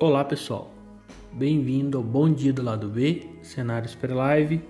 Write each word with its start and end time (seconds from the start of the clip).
Olá 0.00 0.24
pessoal, 0.24 0.72
bem-vindo 1.32 1.98
ao 1.98 2.04
Bom 2.04 2.32
Dia 2.32 2.52
do 2.52 2.62
Lado 2.62 2.86
B, 2.86 3.26
cenário 3.42 3.88
Super 3.88 4.14
Live. 4.14 4.62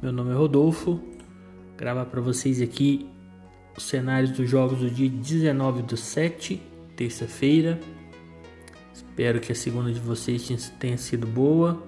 Meu 0.00 0.12
nome 0.12 0.30
é 0.30 0.34
Rodolfo, 0.34 1.00
gravar 1.76 2.04
para 2.04 2.20
vocês 2.20 2.62
aqui 2.62 3.10
os 3.76 3.82
cenários 3.82 4.30
dos 4.30 4.48
jogos 4.48 4.78
do 4.78 4.88
dia 4.88 5.10
19 5.10 5.82
do 5.82 5.96
7, 5.96 6.62
terça-feira. 6.94 7.80
Espero 8.94 9.40
que 9.40 9.50
a 9.50 9.54
segunda 9.56 9.90
de 9.90 9.98
vocês 9.98 10.72
tenha 10.78 10.96
sido 10.96 11.26
boa. 11.26 11.82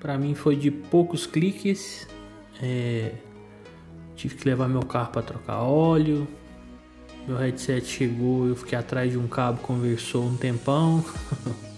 Para 0.00 0.18
mim 0.18 0.34
foi 0.34 0.56
de 0.56 0.72
poucos 0.72 1.24
cliques. 1.24 2.08
É... 2.60 3.12
Tive 4.16 4.34
que 4.34 4.48
levar 4.48 4.66
meu 4.68 4.82
carro 4.82 5.12
para 5.12 5.22
trocar 5.22 5.62
óleo. 5.62 6.26
Meu 7.28 7.36
headset 7.36 7.86
chegou, 7.86 8.48
eu 8.48 8.56
fiquei 8.56 8.76
atrás 8.76 9.12
de 9.12 9.18
um 9.18 9.28
cabo, 9.28 9.60
conversou 9.60 10.24
um 10.24 10.36
tempão. 10.36 11.04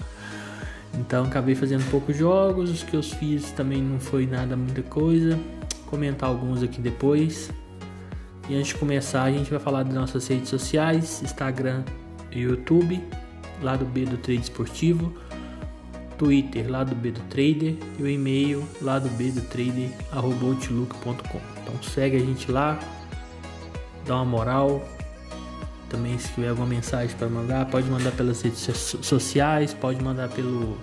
Então 0.99 1.25
acabei 1.25 1.55
fazendo 1.55 1.89
poucos 1.91 2.17
jogos, 2.17 2.71
os 2.71 2.83
que 2.83 2.95
eu 2.95 3.03
fiz 3.03 3.51
também 3.51 3.83
não 3.83 3.99
foi 3.99 4.27
nada 4.27 4.57
muita 4.57 4.83
coisa. 4.83 5.39
Comentar 5.87 6.29
alguns 6.29 6.63
aqui 6.63 6.81
depois. 6.81 7.51
E 8.49 8.55
antes 8.55 8.69
de 8.69 8.75
começar, 8.75 9.25
a 9.25 9.31
gente 9.31 9.51
vai 9.51 9.59
falar 9.59 9.83
das 9.83 9.95
nossas 9.95 10.27
redes 10.27 10.49
sociais, 10.49 11.23
Instagram 11.23 11.83
e 12.31 12.41
YouTube, 12.41 13.03
lado 13.63 13.85
B 13.87 14.05
do 14.05 14.19
Trade 14.19 14.43
Esportivo, 14.43 15.15
Twitter, 16.19 16.71
lado 16.71 16.95
B 16.95 17.11
do 17.11 17.21
Trader 17.23 17.75
e 17.99 18.03
o 18.03 18.09
e-mail, 18.09 18.63
lado 18.83 19.09
B 19.11 19.31
do 19.31 19.41
Trader, 19.43 19.91
outlook.com. 20.13 21.41
Então 21.63 21.83
segue 21.83 22.17
a 22.17 22.21
gente 22.21 22.51
lá, 22.53 22.79
dá 24.07 24.17
uma 24.17 24.25
moral, 24.25 24.87
também 25.95 26.19
se 26.19 26.33
tiver 26.33 26.49
alguma 26.49 26.67
mensagem 26.67 27.17
para 27.17 27.29
mandar, 27.29 27.67
pode 27.67 27.89
mandar 27.89 28.11
pelas 28.13 28.43
redes 28.43 28.59
sociais, 29.01 29.73
pode 29.73 30.03
mandar 30.03 30.29
pelo, 30.29 30.77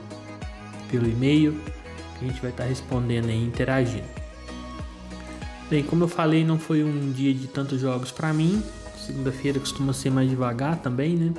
pelo 0.90 1.06
e-mail, 1.06 1.54
que 2.18 2.26
a 2.26 2.28
gente 2.30 2.42
vai 2.42 2.50
estar 2.50 2.64
tá 2.64 2.70
respondendo 2.70 3.30
e 3.30 3.36
interagindo. 3.36 4.06
Bem, 5.70 5.84
como 5.84 6.06
eu 6.06 6.08
falei, 6.08 6.46
não 6.46 6.58
foi 6.58 6.82
um 6.82 7.12
dia 7.12 7.34
de 7.34 7.48
tantos 7.48 7.82
jogos 7.82 8.10
para 8.10 8.32
mim. 8.32 8.64
Segunda-feira 8.98 9.60
costuma 9.60 9.92
ser 9.92 10.12
mais 10.12 10.30
devagar 10.30 10.78
também, 10.78 11.16
né? 11.16 11.34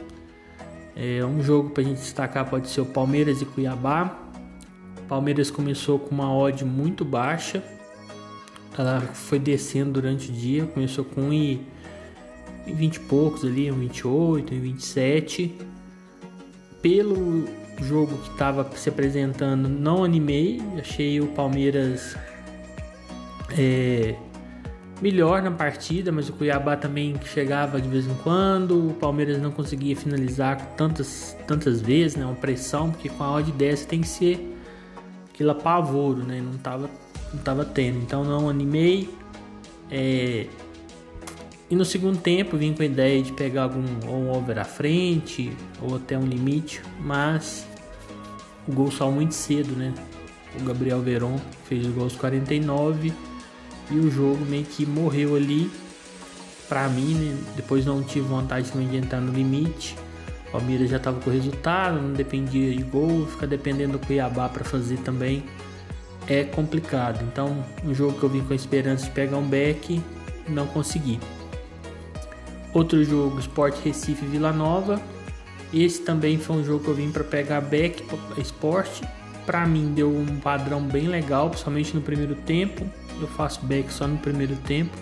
É, 0.95 1.25
um 1.25 1.43
jogo 1.43 1.71
para 1.71 1.83
a 1.83 1.87
gente 1.87 1.99
destacar 1.99 2.49
pode 2.49 2.69
ser 2.69 2.83
o 2.83 2.87
Palmeiras 2.87 3.41
e 3.41 3.47
Cuiabá. 3.47 4.19
Palmeiras 5.09 5.51
começou 5.51 5.99
com 5.99 6.15
uma 6.15 6.35
odd 6.35 6.63
muito 6.65 7.07
baixa. 7.07 7.63
Ela 8.77 9.01
foi 9.01 9.39
descendo 9.39 9.93
durante 9.93 10.31
o 10.31 10.33
dia, 10.33 10.67
começou 10.67 11.05
com 11.05 11.23
1 11.23 11.33
em 12.67 12.75
20 12.75 12.97
e 12.97 13.01
poucos 13.01 13.45
ali, 13.45 13.69
em 13.69 13.73
28, 13.73 14.55
em 14.55 14.61
27. 14.61 15.55
Pelo 16.81 17.45
jogo 17.83 18.17
que 18.19 18.31
estava 18.31 18.69
se 18.77 18.89
apresentando, 18.89 19.69
não 19.69 20.05
animei. 20.05 20.61
Achei 20.79 21.21
o 21.21 21.29
Palmeiras 21.29 22.17
é, 23.57 24.15
melhor 25.01 25.43
na 25.43 25.51
partida, 25.51 26.13
mas 26.13 26.29
o 26.29 26.33
Cuiabá 26.33 26.77
também 26.77 27.15
chegava 27.25 27.81
de 27.81 27.89
vez 27.89 28.07
em 28.07 28.15
quando. 28.23 28.91
O 28.91 28.95
Palmeiras 28.95 29.41
não 29.41 29.51
conseguia 29.51 29.97
finalizar 29.97 30.75
tantas, 30.77 31.37
tantas 31.47 31.81
vezes, 31.81 32.17
né? 32.17 32.25
Uma 32.25 32.37
pressão, 32.37 32.91
porque 32.91 33.09
com 33.09 33.25
a 33.25 33.33
odd 33.33 33.51
10 33.51 33.87
tem 33.87 34.01
que 34.01 34.09
ser 34.09 34.57
aquele 35.33 35.51
apavoro, 35.51 36.23
né? 36.25 36.41
Não 36.41 36.57
tava, 36.59 36.89
não 37.33 37.43
tava 37.43 37.65
tendo. 37.65 37.99
Então 37.99 38.25
não 38.25 38.49
animei. 38.49 39.11
É, 39.91 40.47
e 41.73 41.75
no 41.75 41.87
segundo 41.87 42.19
tempo 42.19 42.59
vim 42.59 42.75
com 42.75 42.83
a 42.83 42.85
ideia 42.85 43.23
de 43.23 43.33
pegar 43.33 43.63
algum 43.63 43.83
um 44.07 44.31
over 44.31 44.59
à 44.59 44.65
frente 44.65 45.57
ou 45.81 45.97
até 45.97 46.19
um 46.19 46.27
limite, 46.27 46.83
mas 47.01 47.67
o 48.69 48.73
gol 48.73 48.91
saiu 48.91 49.11
muito 49.11 49.33
cedo, 49.33 49.75
né? 49.75 49.95
O 50.61 50.65
Gabriel 50.65 51.01
Veron 51.01 51.41
fez 51.65 51.87
o 51.87 51.93
gol 51.93 52.05
aos 52.05 52.15
49 52.15 53.11
e 53.91 53.95
o 53.95 54.11
jogo 54.11 54.45
meio 54.45 54.67
que 54.67 54.85
morreu 54.85 55.35
ali 55.35 55.71
para 56.69 56.91
mim, 56.91 57.15
né? 57.15 57.39
Depois 57.57 57.87
não 57.87 58.03
tive 58.03 58.29
vontade 58.29 58.71
de 58.71 58.97
entrar 58.99 59.23
no 59.23 59.33
limite. 59.33 59.97
O 60.49 60.53
Palmeiras 60.53 60.91
já 60.91 60.99
estava 60.99 61.19
com 61.21 61.31
o 61.31 61.33
resultado, 61.33 62.03
não 62.03 62.13
dependia 62.13 62.71
de 62.71 62.83
gol, 62.83 63.27
ficar 63.27 63.47
dependendo 63.47 63.93
do 63.93 64.07
Cuiabá 64.07 64.47
para 64.47 64.63
fazer 64.63 64.99
também 64.99 65.43
é 66.29 66.45
complicado. 66.45 67.25
Então, 67.25 67.65
um 67.83 67.95
jogo 67.95 68.19
que 68.19 68.25
eu 68.25 68.29
vim 68.29 68.43
com 68.43 68.53
a 68.53 68.57
esperança 68.57 69.07
de 69.07 69.13
pegar 69.13 69.39
um 69.39 69.49
back, 69.49 70.03
não 70.47 70.67
consegui. 70.67 71.19
Outro 72.75 73.05
jogo, 73.05 73.39
Sport 73.39 73.77
Recife 73.85 74.25
Vila 74.25 74.53
Nova. 74.53 75.01
Esse 75.73 76.03
também 76.03 76.39
foi 76.39 76.57
um 76.57 76.65
jogo 76.65 76.85
que 76.85 76.91
eu 76.91 76.95
vim 76.95 77.11
para 77.11 77.25
pegar 77.25 77.61
back 77.61 78.03
Sport. 78.39 79.03
Para 79.45 79.67
mim 79.67 79.93
deu 79.95 80.11
um 80.15 80.39
padrão 80.39 80.83
bem 80.83 81.09
legal, 81.09 81.51
principalmente 81.51 81.95
no 81.95 82.01
primeiro 82.01 82.35
tempo. 82.35 82.87
Eu 83.21 83.29
faço 83.29 83.65
back 83.65 83.93
só 83.93 84.07
no 84.07 84.19
primeiro 84.19 84.57
tempo. 84.57 84.97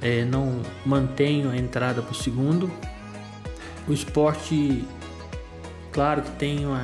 É, 0.00 0.24
não 0.24 0.60
mantenho 0.84 1.50
a 1.50 1.56
entrada 1.56 2.02
para 2.02 2.12
o 2.12 2.14
segundo. 2.14 2.70
O 3.88 3.92
esporte, 3.92 4.84
claro 5.90 6.22
que 6.22 6.30
tem 6.32 6.66
um 6.66 6.76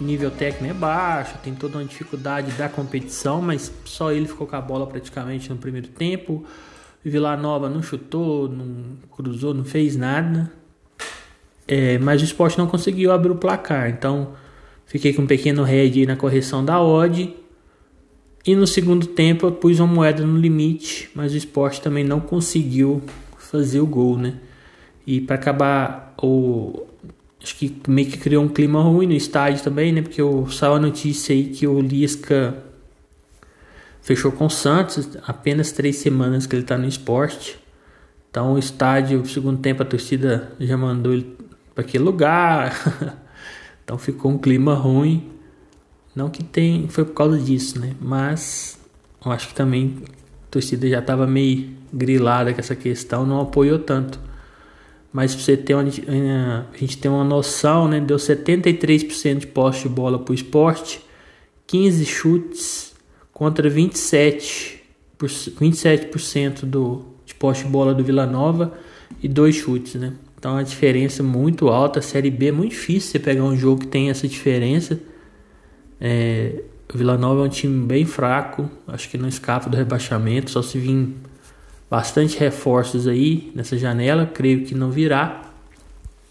nível 0.00 0.30
técnico 0.30 0.72
é 0.72 0.76
baixo, 0.76 1.34
tem 1.42 1.54
toda 1.54 1.78
uma 1.78 1.84
dificuldade 1.84 2.50
da 2.52 2.68
competição, 2.68 3.42
mas 3.42 3.72
só 3.84 4.10
ele 4.12 4.26
ficou 4.26 4.46
com 4.46 4.56
a 4.56 4.60
bola 4.60 4.86
praticamente 4.86 5.50
no 5.50 5.56
primeiro 5.56 5.88
tempo. 5.88 6.44
Vila 7.04 7.36
Nova 7.36 7.68
não 7.68 7.82
chutou, 7.82 8.48
não 8.48 8.96
cruzou, 9.10 9.54
não 9.54 9.64
fez 9.64 9.96
nada. 9.96 10.52
É, 11.66 11.98
mas 11.98 12.20
o 12.20 12.24
esporte 12.24 12.58
não 12.58 12.66
conseguiu 12.66 13.12
abrir 13.12 13.30
o 13.30 13.36
placar. 13.36 13.88
Então 13.88 14.32
fiquei 14.86 15.12
com 15.12 15.22
um 15.22 15.26
pequeno 15.26 15.62
head 15.62 16.04
na 16.06 16.16
correção 16.16 16.64
da 16.64 16.82
odd. 16.82 17.34
E 18.44 18.54
no 18.54 18.66
segundo 18.66 19.06
tempo 19.06 19.46
eu 19.46 19.52
pus 19.52 19.78
uma 19.78 19.86
moeda 19.86 20.24
no 20.24 20.38
limite, 20.38 21.10
mas 21.14 21.32
o 21.32 21.36
esporte 21.36 21.80
também 21.80 22.04
não 22.04 22.20
conseguiu 22.20 23.02
fazer 23.38 23.80
o 23.80 23.86
gol, 23.86 24.16
né? 24.16 24.34
E 25.06 25.20
para 25.20 25.36
acabar 25.36 26.14
o 26.22 26.86
acho 27.42 27.56
que 27.56 27.74
meio 27.88 28.08
que 28.08 28.18
criou 28.18 28.44
um 28.44 28.48
clima 28.48 28.82
ruim 28.82 29.06
no 29.06 29.14
estádio 29.14 29.62
também, 29.62 29.92
né? 29.92 30.02
Porque 30.02 30.20
eu 30.20 30.46
saiu 30.50 30.74
a 30.74 30.78
notícia 30.78 31.34
aí 31.34 31.44
que 31.44 31.66
o 31.66 31.80
Lisca 31.80 32.69
Fechou 34.02 34.32
com 34.32 34.46
o 34.46 34.50
Santos, 34.50 35.08
apenas 35.26 35.72
três 35.72 35.96
semanas 35.96 36.46
que 36.46 36.54
ele 36.54 36.62
está 36.62 36.78
no 36.78 36.88
esporte. 36.88 37.58
Então 38.30 38.54
o 38.54 38.58
estádio, 38.58 39.18
no 39.18 39.26
segundo 39.26 39.58
tempo, 39.58 39.82
a 39.82 39.86
torcida 39.86 40.52
já 40.58 40.76
mandou 40.76 41.12
ele 41.12 41.36
para 41.74 41.84
aquele 41.84 42.04
lugar. 42.04 43.18
então 43.84 43.98
ficou 43.98 44.30
um 44.30 44.38
clima 44.38 44.74
ruim. 44.74 45.30
Não 46.14 46.30
que 46.30 46.42
tem, 46.42 46.88
foi 46.88 47.04
por 47.04 47.14
causa 47.14 47.38
disso, 47.38 47.78
né? 47.78 47.94
Mas 48.00 48.78
eu 49.24 49.30
acho 49.30 49.48
que 49.48 49.54
também 49.54 50.02
a 50.46 50.50
torcida 50.50 50.88
já 50.88 51.00
estava 51.00 51.26
meio 51.26 51.70
grilada 51.92 52.52
com 52.52 52.60
essa 52.60 52.74
questão, 52.74 53.26
não 53.26 53.40
apoiou 53.40 53.78
tanto. 53.78 54.18
Mas 55.12 55.34
pra 55.34 55.44
você 55.44 55.56
ter 55.56 55.74
uma, 55.74 55.82
a 55.82 56.76
gente 56.76 56.96
tem 56.98 57.10
uma 57.10 57.24
noção, 57.24 57.86
né? 57.86 58.00
Deu 58.00 58.16
73% 58.16 59.38
de 59.38 59.46
posse 59.46 59.82
de 59.82 59.88
bola 59.88 60.18
para 60.18 60.32
o 60.32 60.34
esporte, 60.34 61.04
15 61.66 62.06
chutes 62.06 62.89
contra 63.40 63.70
27, 63.70 64.82
27% 65.18 66.66
do, 66.66 67.06
de 67.24 67.34
poste 67.34 67.64
bola 67.64 67.94
do 67.94 68.04
Vila 68.04 68.26
Nova 68.26 68.74
e 69.22 69.26
dois 69.26 69.56
chutes, 69.56 69.94
né? 69.94 70.12
Então 70.38 70.58
a 70.58 70.62
diferença 70.62 71.22
muito 71.22 71.68
alta. 71.68 72.00
A 72.00 72.02
Série 72.02 72.30
B 72.30 72.48
é 72.48 72.52
muito 72.52 72.72
difícil 72.72 73.12
você 73.12 73.18
pegar 73.18 73.44
um 73.44 73.56
jogo 73.56 73.80
que 73.80 73.86
tem 73.86 74.10
essa 74.10 74.28
diferença. 74.28 75.00
É, 75.98 76.64
o 76.92 76.98
Vila 76.98 77.16
Nova 77.16 77.40
é 77.40 77.44
um 77.46 77.48
time 77.48 77.86
bem 77.86 78.04
fraco, 78.04 78.70
acho 78.86 79.08
que 79.08 79.16
não 79.16 79.26
escapa 79.26 79.70
do 79.70 79.76
rebaixamento, 79.78 80.50
só 80.50 80.60
se 80.60 80.78
vir 80.78 81.08
bastante 81.88 82.38
reforços 82.38 83.08
aí 83.08 83.50
nessa 83.54 83.78
janela, 83.78 84.26
creio 84.26 84.66
que 84.66 84.74
não 84.74 84.90
virá 84.90 85.50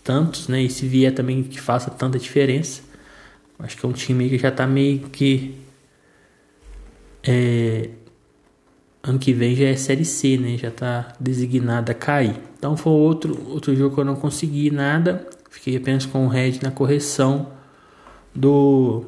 tantos, 0.04 0.48
né? 0.48 0.62
E 0.62 0.70
se 0.70 0.86
vier 0.86 1.12
também 1.12 1.42
que 1.42 1.60
faça 1.60 1.90
tanta 1.90 2.20
diferença. 2.20 2.84
Acho 3.58 3.76
que 3.76 3.84
é 3.84 3.90
um 3.90 3.94
time 3.94 4.30
que 4.30 4.38
já 4.38 4.52
tá 4.52 4.68
meio 4.68 5.00
que 5.10 5.56
é, 7.24 7.90
ano 9.04 9.20
que 9.20 9.34
vem 9.34 9.56
já 9.56 9.68
é 9.68 9.76
Série 9.76 10.06
C, 10.06 10.38
né? 10.38 10.58
Já 10.58 10.72
tá 10.72 11.14
designada 11.20 11.92
a 11.92 11.96
cair. 11.96 12.36
Então 12.58 12.76
foi 12.76 12.94
outro, 12.94 13.38
outro 13.50 13.76
jogo 13.76 13.96
que 13.96 14.02
eu 14.02 14.06
não 14.06 14.16
consegui 14.16 14.70
nada. 14.72 15.28
Fiquei 15.50 15.78
apenas 15.78 16.06
com 16.06 16.26
o 16.26 16.30
Red 16.30 16.60
na 16.62 16.72
correção 16.72 17.52
do, 18.34 19.06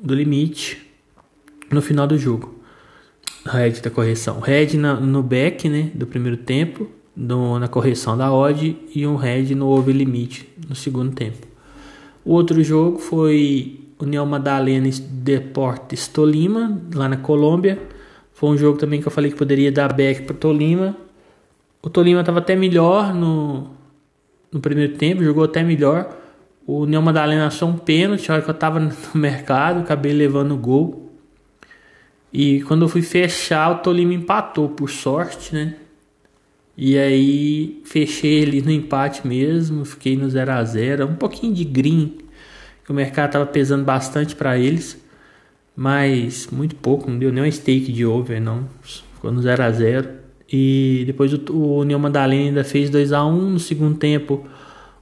do 0.00 0.14
limite 0.14 0.80
no 1.70 1.82
final 1.82 2.06
do 2.06 2.16
jogo. 2.16 2.54
Red 3.46 3.80
da 3.82 3.90
correção. 3.90 4.40
Red 4.40 4.76
na, 4.76 4.94
no 4.94 5.22
back, 5.22 5.68
né? 5.68 5.90
Do 5.94 6.06
primeiro 6.06 6.38
tempo. 6.38 6.88
Na 7.16 7.68
correção 7.68 8.16
da 8.16 8.32
odd. 8.32 8.76
E 8.94 9.06
um 9.06 9.16
Red 9.16 9.54
no 9.54 9.68
over 9.68 9.94
limite 9.94 10.48
no 10.68 10.74
segundo 10.74 11.14
tempo. 11.14 11.46
O 12.24 12.32
outro 12.32 12.62
jogo 12.62 12.98
foi 12.98 13.83
União 14.00 14.26
Madalena 14.26 14.88
Deportes 15.10 16.08
Tolima, 16.08 16.80
lá 16.94 17.08
na 17.08 17.16
Colômbia. 17.16 17.78
Foi 18.32 18.50
um 18.50 18.56
jogo 18.56 18.78
também 18.78 19.00
que 19.00 19.06
eu 19.06 19.12
falei 19.12 19.30
que 19.30 19.36
poderia 19.36 19.70
dar 19.70 19.92
back 19.92 20.22
para 20.22 20.34
Tolima. 20.34 20.96
O 21.82 21.88
Tolima 21.88 22.20
estava 22.20 22.38
até 22.38 22.56
melhor 22.56 23.14
no, 23.14 23.70
no 24.50 24.60
primeiro 24.60 24.94
tempo, 24.96 25.22
jogou 25.22 25.44
até 25.44 25.62
melhor. 25.62 26.16
O 26.66 26.86
Neo 26.86 27.02
Madalena 27.02 27.46
achou 27.46 27.68
um 27.68 27.76
pênalti, 27.76 28.30
a 28.30 28.34
hora 28.34 28.42
que 28.42 28.50
eu 28.50 28.54
tava 28.54 28.80
no 28.80 28.92
mercado, 29.14 29.80
acabei 29.80 30.12
levando 30.12 30.52
o 30.52 30.58
gol. 30.58 31.12
E 32.32 32.62
quando 32.62 32.82
eu 32.82 32.88
fui 32.88 33.02
fechar, 33.02 33.70
o 33.70 33.78
Tolima 33.78 34.12
empatou, 34.12 34.68
por 34.68 34.90
sorte, 34.90 35.54
né? 35.54 35.76
E 36.76 36.98
aí 36.98 37.80
fechei 37.84 38.40
ele 38.40 38.60
no 38.60 38.70
empate 38.70 39.24
mesmo, 39.26 39.84
fiquei 39.84 40.16
no 40.16 40.28
0 40.28 40.50
a 40.50 40.64
0 40.64 41.06
um 41.06 41.14
pouquinho 41.14 41.54
de 41.54 41.64
green, 41.64 42.18
que 42.84 42.90
o 42.90 42.94
mercado 42.94 43.32
tava 43.32 43.46
pesando 43.46 43.84
bastante 43.84 44.36
para 44.36 44.58
eles, 44.58 45.02
mas 45.74 46.48
muito 46.52 46.76
pouco, 46.76 47.10
não 47.10 47.18
deu 47.18 47.32
nem 47.32 47.44
um 47.44 47.50
stake 47.50 47.90
de 47.90 48.04
over 48.04 48.40
não, 48.40 48.68
ficou 48.82 49.32
no 49.32 49.40
0 49.40 49.62
a 49.62 49.70
0 49.70 50.08
E 50.52 51.04
depois 51.06 51.32
o, 51.32 51.40
o 51.52 51.84
Neo 51.84 51.98
Madalena 51.98 52.48
ainda 52.48 52.64
fez 52.64 52.90
2 52.90 53.12
a 53.12 53.24
1 53.24 53.50
no 53.50 53.58
segundo 53.58 53.96
tempo. 53.96 54.46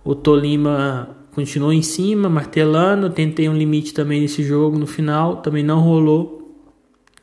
O 0.05 0.15
Tolima 0.15 1.17
continuou 1.33 1.73
em 1.73 1.83
cima, 1.83 2.29
martelando. 2.29 3.11
Tentei 3.11 3.49
um 3.49 3.57
limite 3.57 3.93
também 3.93 4.21
nesse 4.21 4.43
jogo 4.43 4.79
no 4.79 4.87
final, 4.87 5.37
também 5.39 5.63
não 5.63 5.81
rolou. 5.81 6.57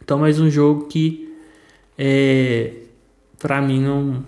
Então, 0.04 0.20
mais 0.20 0.40
um 0.40 0.50
jogo 0.50 0.88
que 0.88 1.34
é, 1.98 2.74
para 3.38 3.62
mim 3.62 3.82
não, 3.82 4.26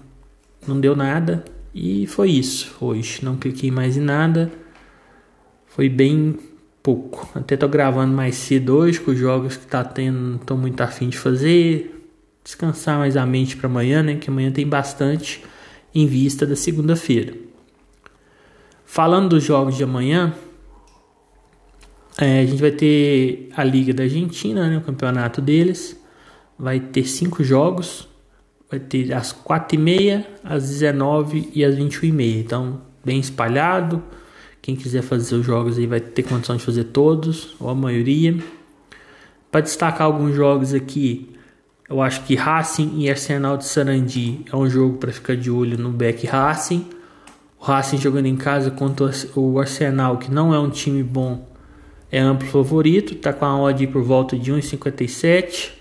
não 0.67 0.79
deu 0.79 0.95
nada. 0.95 1.43
E 1.73 2.07
foi 2.07 2.31
isso 2.31 2.75
hoje. 2.79 3.19
Não 3.23 3.35
cliquei 3.35 3.71
mais 3.71 3.97
em 3.97 4.01
nada. 4.01 4.51
Foi 5.71 5.88
bem 5.88 6.38
pouco. 6.83 7.29
Até 7.33 7.56
tô 7.56 7.68
gravando 7.68 8.13
mais 8.13 8.35
cedo 8.35 8.75
hoje 8.75 9.00
com 9.00 9.12
os 9.12 9.18
jogos 9.18 9.56
que 9.56 9.65
tá 9.65 9.83
tendo, 9.85 10.38
tô 10.39 10.57
muito 10.57 10.81
afim 10.81 11.07
de 11.07 11.18
fazer. 11.18 12.09
Descansar 12.44 13.00
mais 13.00 13.15
a 13.15 13.25
mente 13.25 13.56
para 13.56 13.68
amanhã, 13.68 14.03
né? 14.03 14.15
Que 14.15 14.29
amanhã 14.29 14.51
tem 14.51 14.68
bastante 14.68 15.41
em 15.95 16.06
vista 16.06 16.45
da 16.45 16.57
segunda-feira. 16.57 17.33
Falando 18.85 19.29
dos 19.29 19.44
jogos 19.45 19.77
de 19.77 19.83
amanhã, 19.85 20.33
é, 22.17 22.41
a 22.41 22.45
gente 22.45 22.59
vai 22.59 22.71
ter 22.71 23.50
a 23.56 23.63
Liga 23.63 23.94
da 23.94 24.03
Argentina, 24.03 24.69
né, 24.69 24.77
o 24.77 24.81
campeonato 24.81 25.41
deles. 25.41 25.97
Vai 26.59 26.81
ter 26.81 27.06
cinco 27.06 27.45
jogos. 27.45 28.09
Vai 28.69 28.79
ter 28.81 29.13
às 29.13 29.31
4h30, 29.31 30.25
às 30.44 30.67
19 30.67 31.50
e 31.56 31.63
às 31.63 31.75
21h30. 31.75 32.39
Então, 32.41 32.81
bem 33.06 33.21
espalhado. 33.21 34.03
Quem 34.61 34.75
quiser 34.75 35.01
fazer 35.01 35.35
os 35.35 35.45
jogos 35.45 35.77
aí 35.79 35.87
vai 35.87 35.99
ter 35.99 36.21
condição 36.21 36.55
de 36.55 36.63
fazer 36.63 36.83
todos, 36.85 37.55
ou 37.59 37.69
a 37.69 37.75
maioria. 37.75 38.37
Para 39.49 39.61
destacar 39.61 40.03
alguns 40.03 40.35
jogos 40.35 40.73
aqui, 40.73 41.29
eu 41.89 41.99
acho 42.01 42.23
que 42.23 42.35
Racing 42.35 42.99
e 42.99 43.09
Arsenal 43.09 43.57
de 43.57 43.65
Sarandi 43.65 44.45
é 44.51 44.55
um 44.55 44.69
jogo 44.69 44.97
para 44.97 45.11
ficar 45.11 45.35
de 45.35 45.49
olho 45.49 45.77
no 45.77 45.89
back 45.89 46.27
Racing. 46.27 46.85
O 47.59 47.65
Racing 47.65 47.97
jogando 47.97 48.27
em 48.27 48.35
casa 48.35 48.69
contra 48.69 49.11
o 49.35 49.59
Arsenal, 49.59 50.17
que 50.17 50.31
não 50.31 50.53
é 50.53 50.59
um 50.59 50.69
time 50.69 51.01
bom, 51.01 51.49
é 52.11 52.19
amplo 52.19 52.47
favorito, 52.47 53.15
tá 53.15 53.33
com 53.33 53.45
a 53.45 53.59
odd 53.59 53.87
por 53.87 54.03
volta 54.03 54.37
de 54.37 54.51
1,57. 54.51 55.71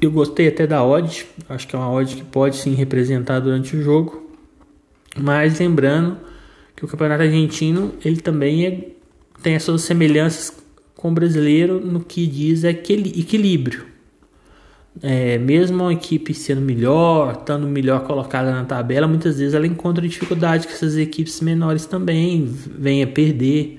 Eu 0.00 0.10
gostei 0.10 0.48
até 0.48 0.66
da 0.66 0.82
odd, 0.82 1.26
acho 1.48 1.68
que 1.68 1.76
é 1.76 1.78
uma 1.78 1.90
odd 1.90 2.16
que 2.16 2.24
pode 2.24 2.56
sim 2.56 2.74
representar 2.74 3.40
durante 3.40 3.76
o 3.76 3.82
jogo. 3.82 4.30
Mas 5.16 5.58
lembrando 5.58 6.18
que 6.86 6.94
o 6.94 6.98
Campeonato 6.98 7.22
Argentino, 7.22 7.94
ele 8.04 8.20
também 8.20 8.66
é, 8.66 8.88
tem 9.42 9.56
as 9.56 9.62
suas 9.62 9.82
semelhanças 9.82 10.52
com 10.96 11.10
o 11.10 11.12
brasileiro 11.12 11.80
no 11.84 12.00
que 12.00 12.26
diz 12.26 12.64
aquele 12.64 13.20
equilíbrio 13.20 13.94
é, 15.02 15.38
mesmo 15.38 15.86
a 15.86 15.92
equipe 15.92 16.32
sendo 16.32 16.60
melhor, 16.60 17.38
estando 17.40 17.66
melhor 17.66 18.04
colocada 18.04 18.52
na 18.52 18.64
tabela, 18.64 19.08
muitas 19.08 19.38
vezes 19.38 19.54
ela 19.54 19.66
encontra 19.66 20.06
dificuldade 20.06 20.66
que 20.66 20.72
essas 20.72 20.96
equipes 20.96 21.40
menores 21.40 21.86
também 21.86 22.44
venham 22.46 23.08
a 23.08 23.12
perder. 23.12 23.78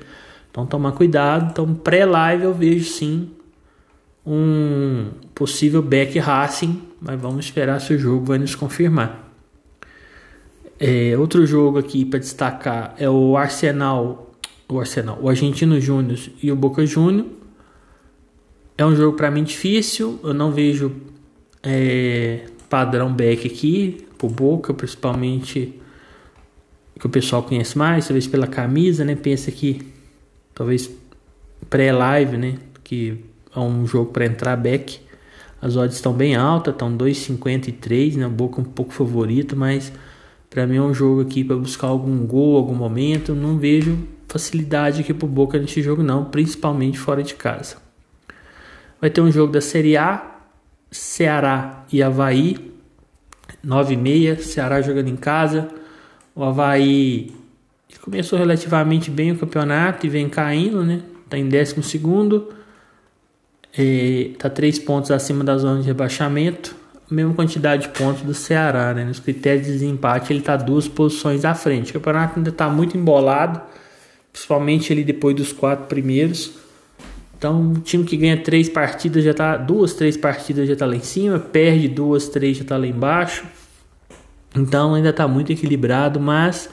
Então 0.52 0.66
tomar 0.66 0.92
cuidado. 0.94 1.52
Então 1.52 1.74
pré-live 1.74 2.44
eu 2.44 2.54
vejo 2.54 2.90
sim 2.90 3.30
um 4.26 5.10
possível 5.34 5.82
back 5.82 6.18
Racing, 6.18 6.82
mas 7.00 7.20
vamos 7.20 7.46
esperar 7.46 7.80
se 7.80 7.94
o 7.94 8.00
jogo 8.00 8.26
vai 8.26 8.38
nos 8.38 8.56
confirmar. 8.56 9.25
É, 10.80 11.18
outro 11.18 11.46
jogo 11.46 11.78
aqui 11.78 12.04
para 12.04 12.20
destacar 12.20 12.96
é 12.98 13.10
o 13.10 13.38
Arsenal, 13.38 14.32
o 14.68 14.80
Arsenal, 14.80 15.18
o 15.22 15.30
Argentino 15.30 15.80
Júnior 15.80 16.20
e 16.42 16.52
o 16.52 16.56
Boca 16.56 16.86
Júnior. 16.86 17.28
É 18.78 18.86
um 18.86 18.96
jogo 18.96 19.16
para 19.16 19.32
mim 19.32 19.44
difícil, 19.44 20.20
eu 20.22 20.34
não 20.34 20.52
vejo 20.52 20.92
é, 21.64 22.46
padrão 22.70 23.14
back 23.14 23.48
aqui, 23.48 24.06
por 24.18 24.30
Boca, 24.30 24.74
principalmente 24.74 25.80
que 27.00 27.06
o 27.06 27.10
pessoal 27.10 27.44
conhece 27.44 27.78
mais, 27.78 28.08
talvez 28.08 28.28
pela 28.28 28.48
camisa, 28.48 29.06
né? 29.06 29.16
Pensa 29.16 29.52
que 29.52 29.82
talvez 30.54 30.90
pré-live, 31.70 32.38
né? 32.38 32.56
Que 32.84 33.24
é 33.56 33.60
um 33.60 33.86
jogo 33.88 34.12
para 34.12 34.26
entrar 34.26 34.56
back. 34.56 35.00
As 35.62 35.76
odds 35.76 35.96
estão 35.96 36.14
bem 36.14 36.36
altas, 36.36 36.74
estão 36.74 36.96
2,53, 36.96 38.16
né? 38.16 38.28
O 38.28 38.30
Boca 38.30 38.62
um 38.62 38.66
pouco 38.66 38.94
favorito, 38.94 39.56
mas 39.56 39.92
para 40.56 40.66
mim 40.66 40.78
é 40.78 40.82
um 40.82 40.94
jogo 40.94 41.20
aqui 41.20 41.44
para 41.44 41.58
buscar 41.58 41.88
algum 41.88 42.26
gol, 42.26 42.56
algum 42.56 42.74
momento. 42.74 43.36
Não 43.36 43.58
vejo 43.58 43.98
facilidade 44.26 45.02
aqui 45.02 45.14
pro 45.14 45.28
Boca 45.28 45.60
nesse 45.60 45.82
jogo 45.82 46.02
não, 46.02 46.24
principalmente 46.24 46.98
fora 46.98 47.22
de 47.22 47.34
casa. 47.34 47.76
Vai 49.02 49.10
ter 49.10 49.20
um 49.20 49.30
jogo 49.30 49.52
da 49.52 49.60
Série 49.60 49.98
A, 49.98 50.38
Ceará 50.90 51.84
e 51.92 52.02
Havaí, 52.02 52.72
9 53.62 53.96
e 53.96 53.98
meia, 53.98 54.40
Ceará 54.40 54.82
jogando 54.82 55.10
em 55.10 55.18
casa. 55.18 55.68
O 56.34 56.42
Havaí 56.42 57.36
começou 58.00 58.40
relativamente 58.40 59.12
bem 59.12 59.34
o 59.34 59.38
campeonato 59.38 60.06
e 60.06 60.10
vem 60.10 60.30
caindo, 60.30 60.86
né? 60.86 61.02
Tá 61.30 61.38
em 61.38 61.50
12 61.50 61.84
segundo, 61.84 62.54
é, 63.78 64.30
tá 64.40 64.50
3 64.50 64.80
pontos 64.80 65.12
acima 65.12 65.44
da 65.44 65.58
zona 65.58 65.82
de 65.82 65.88
rebaixamento, 65.88 66.74
mesma 67.14 67.34
quantidade 67.34 67.84
de 67.84 67.90
pontos 67.90 68.24
do 68.24 68.34
Ceará, 68.34 68.94
né? 68.94 69.04
Nos 69.04 69.20
critérios 69.20 69.68
de 69.68 69.74
desempate 69.74 70.34
ele 70.34 70.42
tá 70.42 70.58
duas 70.58 70.88
posições 70.88 71.46
à 71.46 71.54
frente. 71.54 71.92
O 71.92 71.94
campeonato 71.94 72.40
ainda 72.40 72.52
tá 72.52 72.70
muito 72.70 72.98
embolado, 72.98 73.62
principalmente 74.32 74.92
ali 74.92 75.04
depois 75.04 75.36
dos 75.36 75.54
quatro 75.54 75.86
primeiros. 75.86 76.54
Então, 77.38 77.74
o 77.74 77.80
time 77.80 78.04
que 78.06 78.18
ganha 78.18 78.38
três 78.38 78.70
partidas 78.70 79.24
já 79.24 79.34
tá. 79.34 79.58
Duas, 79.58 79.94
três 79.94 80.18
partidas 80.18 80.68
já 80.68 80.76
tá 80.76 80.86
lá 80.86 80.96
em 80.96 81.02
cima, 81.02 81.38
perde 81.38 81.88
duas, 81.88 82.28
três 82.28 82.58
já 82.58 82.64
tá 82.64 82.78
lá 82.78 82.88
embaixo. 82.88 83.46
Então 84.56 84.94
ainda 84.94 85.12
tá 85.12 85.28
muito 85.28 85.52
equilibrado, 85.52 86.20
mas 86.20 86.70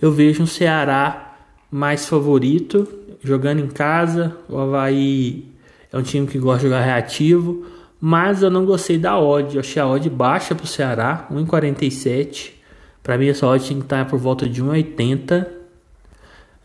eu 0.00 0.10
vejo 0.10 0.42
um 0.42 0.46
Ceará 0.46 1.36
mais 1.70 2.06
favorito, 2.06 2.88
jogando 3.22 3.60
em 3.60 3.68
casa. 3.68 4.36
O 4.48 4.56
Havaí 4.58 5.44
é 5.92 5.98
um 5.98 6.02
time 6.02 6.26
que 6.26 6.38
gosta 6.38 6.60
de 6.60 6.64
jogar 6.64 6.80
reativo, 6.80 7.66
mas 8.00 8.42
eu 8.42 8.50
não 8.50 8.64
gostei 8.64 8.98
da 8.98 9.18
odd. 9.18 9.54
Eu 9.54 9.60
achei 9.60 9.80
a 9.80 9.86
odd 9.86 10.08
baixa 10.10 10.54
pro 10.54 10.66
Ceará, 10.66 11.26
1,47. 11.32 12.52
Para 13.02 13.16
mim 13.16 13.28
essa 13.28 13.46
odd 13.46 13.64
tinha 13.64 13.78
que 13.78 13.84
estar 13.84 14.06
por 14.06 14.18
volta 14.18 14.48
de 14.48 14.62
1,80. 14.62 15.46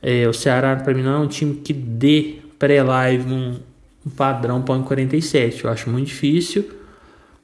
É, 0.01 0.27
o 0.27 0.33
Ceará 0.33 0.75
para 0.75 0.93
mim 0.93 1.03
não 1.03 1.13
é 1.13 1.19
um 1.19 1.27
time 1.27 1.55
que 1.55 1.73
dê 1.73 2.39
pré-live 2.57 3.31
um, 3.31 3.59
padrão 4.15 4.61
para 4.61 4.81
47. 4.81 5.63
Eu 5.63 5.71
acho 5.71 5.89
muito 5.89 6.07
difícil. 6.07 6.69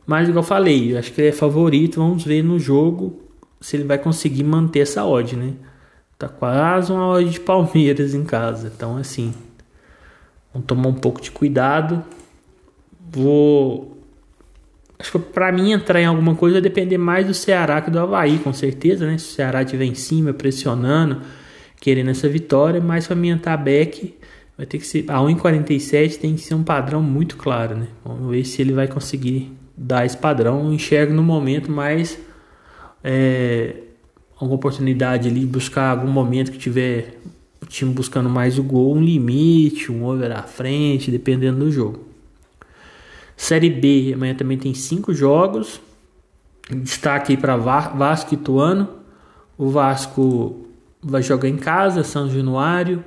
Mas, 0.05 0.29
igual 0.29 0.43
eu 0.43 0.47
falei, 0.47 0.93
eu 0.93 0.99
acho 0.99 1.11
que 1.11 1.21
ele 1.21 1.29
é 1.29 1.33
favorito. 1.33 1.99
Vamos 1.99 2.23
ver 2.23 2.43
no 2.43 2.57
jogo 2.57 3.21
se 3.59 3.75
ele 3.75 3.83
vai 3.83 3.97
conseguir 3.97 4.43
manter 4.43 4.79
essa 4.79 5.05
odd, 5.05 5.35
né? 5.35 5.53
Tá 6.17 6.27
quase 6.27 6.91
uma 6.91 7.07
odd 7.07 7.29
de 7.29 7.39
Palmeiras 7.39 8.13
em 8.13 8.23
casa. 8.23 8.71
Então, 8.73 8.97
assim, 8.97 9.33
vamos 10.53 10.65
tomar 10.65 10.87
um 10.87 10.93
pouco 10.93 11.21
de 11.21 11.29
cuidado. 11.29 12.03
Vou. 13.11 13.97
Acho 14.99 15.11
que 15.11 15.19
para 15.19 15.51
mim 15.51 15.71
entrar 15.71 16.01
em 16.01 16.05
alguma 16.05 16.35
coisa 16.35 16.55
vai 16.55 16.61
depender 16.61 16.97
mais 16.97 17.25
do 17.27 17.33
Ceará 17.33 17.81
que 17.81 17.91
do 17.91 17.99
Havaí, 17.99 18.39
com 18.39 18.51
certeza, 18.51 19.05
né? 19.05 19.17
Se 19.17 19.25
o 19.25 19.35
Ceará 19.35 19.61
estiver 19.61 19.85
em 19.85 19.93
cima, 19.93 20.33
pressionando, 20.33 21.21
querendo 21.79 22.09
essa 22.09 22.27
vitória, 22.27 22.81
mas 22.81 23.05
para 23.05 23.15
mim 23.15 23.29
entrar 23.29 23.57
back 23.57 24.15
vai 24.57 24.65
ter 24.65 24.79
que 24.79 24.87
ser 24.87 25.05
a 25.07 25.19
1,47 25.19 26.17
tem 26.17 26.35
que 26.35 26.41
ser 26.41 26.55
um 26.55 26.63
padrão 26.63 27.01
muito 27.01 27.37
claro, 27.37 27.77
né? 27.77 27.87
Vamos 28.03 28.31
ver 28.31 28.43
se 28.43 28.59
ele 28.61 28.73
vai 28.73 28.87
conseguir 28.87 29.51
dar 29.77 30.03
esse 30.03 30.17
padrão. 30.17 30.65
Eu 30.65 30.73
enxergo 30.73 31.13
no 31.13 31.21
momento 31.21 31.71
mais 31.71 32.17
é, 33.03 33.75
uma 34.41 34.55
oportunidade 34.55 35.29
ali, 35.29 35.45
buscar 35.45 35.91
algum 35.91 36.07
momento 36.07 36.51
que 36.51 36.57
tiver 36.57 37.19
o 37.61 37.65
time 37.65 37.93
buscando 37.93 38.29
mais 38.29 38.57
o 38.57 38.63
gol, 38.63 38.95
um 38.95 39.01
limite, 39.01 39.91
um 39.91 40.03
over 40.05 40.31
à 40.31 40.43
frente, 40.43 41.11
dependendo 41.11 41.59
do 41.59 41.71
jogo. 41.71 42.05
Série 43.37 43.69
B, 43.69 44.11
amanhã 44.13 44.35
também 44.35 44.57
tem 44.57 44.73
cinco 44.73 45.13
jogos. 45.13 45.79
Destaque 46.69 47.37
para 47.37 47.55
Vasco 47.55 48.33
e 48.33 48.37
Ituano. 48.37 48.89
O 49.57 49.69
Vasco 49.69 50.67
vai 51.01 51.21
jogar 51.21 51.47
em 51.47 51.55
casa, 51.55 52.03
São 52.03 52.29
Januário. 52.29 53.03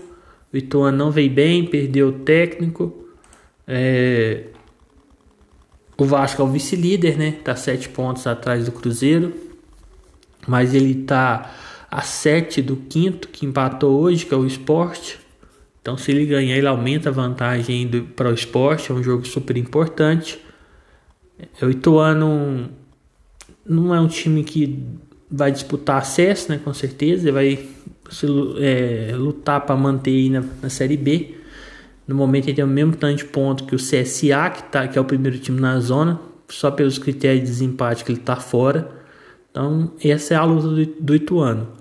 O 0.51 0.57
Ituano 0.57 0.97
não 0.97 1.11
veio 1.11 1.31
bem, 1.31 1.67
perdeu 1.67 2.09
o 2.09 2.13
técnico. 2.13 3.07
É... 3.67 4.47
O 5.99 6.05
Vasco 6.07 6.41
é 6.41 6.45
o 6.45 6.49
vice-líder, 6.49 7.19
né? 7.19 7.33
Tá 7.45 7.55
sete 7.55 7.89
pontos 7.91 8.27
atrás 8.27 8.65
do 8.65 8.73
Cruzeiro. 8.73 9.35
Mas 10.47 10.73
ele 10.73 10.95
tá 10.95 11.51
a 11.91 12.03
7 12.03 12.63
do 12.63 12.77
quinto, 12.77 13.29
que 13.29 13.45
empatou 13.45 14.01
hoje, 14.01 14.25
que 14.25 14.33
é 14.33 14.37
o 14.37 14.47
esporte. 14.47 15.20
Então, 15.81 15.97
se 15.97 16.11
ele 16.11 16.27
ganhar, 16.27 16.57
ele 16.57 16.67
aumenta 16.67 17.09
a 17.09 17.13
vantagem 17.13 17.89
para 18.15 18.31
o 18.31 18.35
esporte. 18.35 18.93
É 18.93 18.95
um 18.95 19.03
jogo 19.03 19.27
super 19.27 19.57
importante. 19.57 20.39
É, 21.39 21.65
o 21.65 21.71
Ituano 21.71 22.71
não 23.65 23.95
é 23.95 24.01
um 24.01 24.09
time 24.09 24.45
que 24.45 24.85
vai 25.31 25.51
disputar 25.51 25.99
acesso, 25.99 26.51
né? 26.51 26.61
Com 26.63 26.75
certeza. 26.75 27.29
Ele 27.29 27.33
vai 27.33 27.69
se, 28.11 28.27
é, 28.59 29.15
lutar 29.17 29.63
para 29.63 29.77
manter 29.77 30.31
na, 30.31 30.45
na 30.63 30.69
Série 30.69 30.97
B. 30.97 31.37
No 32.07 32.15
momento 32.15 32.47
ele 32.47 32.57
tem 32.57 32.65
o 32.65 32.69
mesmo 32.69 32.97
tanto 32.97 33.19
de 33.19 33.25
ponto 33.25 33.65
que 33.65 33.75
o 33.75 33.79
CSA, 33.79 34.51
que, 34.51 34.65
tá, 34.65 34.89
que 34.89 34.99
é 34.99 35.01
o 35.01 35.05
primeiro 35.05 35.39
time 35.39 35.61
na 35.61 35.79
zona, 35.79 36.21
só 36.49 36.71
pelos 36.71 36.99
critérios 36.99 37.45
de 37.45 37.51
desempate 37.51 38.05
que 38.05 38.11
ele 38.11 38.19
está 38.19 38.37
fora. 38.37 38.91
Então, 39.51 39.93
essa 40.03 40.35
é 40.35 40.37
a 40.37 40.45
luta 40.45 40.69
do, 40.69 40.87
do 40.87 41.15
Ituano. 41.15 41.80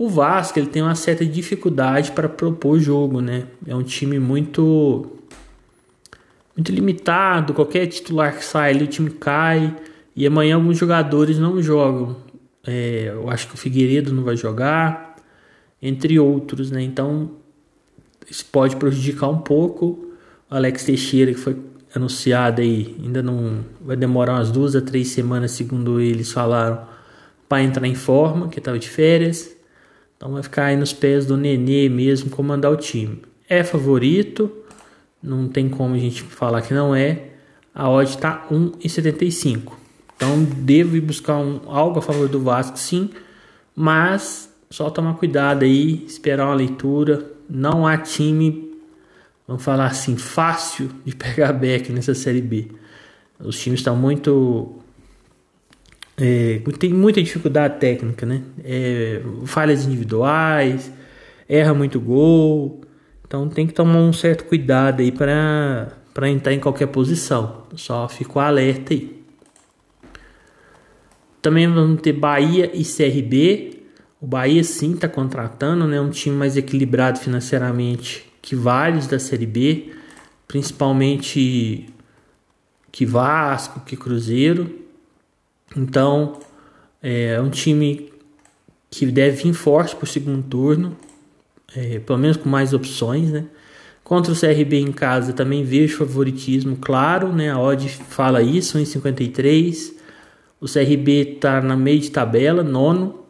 O 0.00 0.08
Vasco 0.08 0.58
ele 0.58 0.66
tem 0.66 0.80
uma 0.80 0.94
certa 0.94 1.26
dificuldade 1.26 2.12
para 2.12 2.26
propor 2.26 2.78
jogo, 2.78 3.20
né? 3.20 3.44
É 3.66 3.76
um 3.76 3.82
time 3.82 4.18
muito 4.18 5.18
muito 6.56 6.72
limitado, 6.72 7.52
qualquer 7.52 7.86
titular 7.86 8.34
que 8.34 8.42
sai 8.42 8.70
ali 8.70 8.84
o 8.84 8.86
time 8.86 9.10
cai 9.10 9.76
e 10.16 10.26
amanhã 10.26 10.54
alguns 10.54 10.78
jogadores 10.78 11.38
não 11.38 11.62
jogam. 11.62 12.16
É, 12.66 13.10
eu 13.12 13.28
acho 13.28 13.46
que 13.48 13.54
o 13.54 13.58
Figueiredo 13.58 14.10
não 14.10 14.22
vai 14.22 14.38
jogar, 14.38 15.16
entre 15.82 16.18
outros, 16.18 16.70
né? 16.70 16.80
Então 16.80 17.32
isso 18.26 18.46
pode 18.50 18.76
prejudicar 18.76 19.28
um 19.28 19.40
pouco. 19.40 20.14
O 20.50 20.54
Alex 20.54 20.82
Teixeira, 20.82 21.34
que 21.34 21.38
foi 21.38 21.58
anunciado 21.94 22.62
aí, 22.62 22.96
ainda 23.04 23.22
não 23.22 23.66
vai 23.82 23.96
demorar 23.96 24.36
umas 24.36 24.50
duas 24.50 24.74
a 24.74 24.80
três 24.80 25.08
semanas, 25.08 25.50
segundo 25.50 26.00
eles 26.00 26.32
falaram, 26.32 26.86
para 27.46 27.62
entrar 27.62 27.86
em 27.86 27.94
forma, 27.94 28.48
que 28.48 28.60
estava 28.60 28.78
de 28.78 28.88
férias. 28.88 29.59
Então 30.20 30.32
vai 30.32 30.42
ficar 30.42 30.66
aí 30.66 30.76
nos 30.76 30.92
pés 30.92 31.24
do 31.24 31.34
Nenê 31.34 31.88
mesmo 31.88 32.28
comandar 32.28 32.70
o 32.70 32.76
time. 32.76 33.22
É 33.48 33.64
favorito, 33.64 34.52
não 35.22 35.48
tem 35.48 35.66
como 35.66 35.94
a 35.94 35.98
gente 35.98 36.22
falar 36.22 36.60
que 36.60 36.74
não 36.74 36.94
é. 36.94 37.30
A 37.74 37.88
odd 37.88 38.10
está 38.10 38.46
1,75. 38.50 39.72
Então 40.14 40.44
devo 40.44 40.94
ir 40.94 41.00
buscar 41.00 41.38
um, 41.38 41.62
algo 41.64 42.00
a 42.00 42.02
favor 42.02 42.28
do 42.28 42.38
Vasco 42.38 42.78
sim, 42.78 43.08
mas 43.74 44.54
só 44.68 44.90
tomar 44.90 45.14
cuidado 45.14 45.64
aí, 45.64 46.04
esperar 46.04 46.44
uma 46.48 46.54
leitura. 46.54 47.32
Não 47.48 47.86
há 47.86 47.96
time, 47.96 48.74
vamos 49.48 49.64
falar 49.64 49.86
assim, 49.86 50.18
fácil 50.18 50.90
de 51.02 51.16
pegar 51.16 51.54
back 51.54 51.90
nessa 51.90 52.14
Série 52.14 52.42
B. 52.42 52.68
Os 53.42 53.58
times 53.58 53.80
estão 53.80 53.96
muito 53.96 54.79
é, 56.20 56.60
tem 56.78 56.92
muita 56.92 57.22
dificuldade 57.22 57.78
técnica, 57.78 58.26
né? 58.26 58.42
É, 58.64 59.22
falhas 59.46 59.86
individuais, 59.86 60.92
erra 61.48 61.74
muito 61.74 62.00
gol. 62.00 62.80
Então 63.26 63.48
tem 63.48 63.66
que 63.66 63.72
tomar 63.72 63.98
um 63.98 64.12
certo 64.12 64.44
cuidado 64.44 65.00
aí 65.00 65.12
para 65.12 66.28
entrar 66.28 66.52
em 66.52 66.60
qualquer 66.60 66.86
posição. 66.86 67.64
Só 67.74 68.08
fico 68.08 68.38
alerta 68.38 68.92
aí. 68.92 69.20
Também 71.40 71.66
vamos 71.66 72.02
ter 72.02 72.12
Bahia 72.12 72.70
e 72.74 72.84
CRB. 72.84 73.82
O 74.20 74.26
Bahia 74.26 74.62
sim 74.62 74.92
está 74.92 75.08
contratando, 75.08 75.86
né? 75.86 76.00
Um 76.00 76.10
time 76.10 76.36
mais 76.36 76.56
equilibrado 76.56 77.18
financeiramente 77.18 78.30
que 78.42 78.54
vários 78.54 79.06
da 79.06 79.18
Série 79.18 79.46
B, 79.46 79.92
principalmente 80.46 81.86
que 82.90 83.06
Vasco, 83.06 83.80
que 83.80 83.96
Cruzeiro. 83.96 84.79
Então, 85.76 86.38
é 87.02 87.40
um 87.40 87.48
time 87.48 88.12
que 88.90 89.06
deve 89.06 89.42
vir 89.42 89.54
forte 89.54 89.94
para 89.94 90.04
o 90.04 90.06
segundo 90.06 90.42
turno, 90.42 90.96
é, 91.74 92.00
pelo 92.00 92.18
menos 92.18 92.36
com 92.36 92.48
mais 92.48 92.72
opções, 92.72 93.30
né? 93.30 93.46
Contra 94.02 94.32
o 94.32 94.36
CRB 94.36 94.80
em 94.80 94.90
casa 94.90 95.32
também 95.32 95.62
vejo 95.62 95.98
favoritismo, 95.98 96.76
claro, 96.76 97.32
né? 97.32 97.50
A 97.50 97.58
odd 97.60 97.88
fala 97.88 98.42
isso, 98.42 98.76
1,53. 98.76 99.92
O 100.60 100.66
CRB 100.66 101.34
está 101.34 101.60
na 101.60 101.76
meio 101.76 102.00
de 102.00 102.10
tabela, 102.10 102.64
nono, 102.64 103.24